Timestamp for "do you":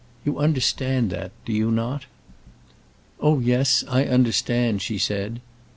1.45-1.69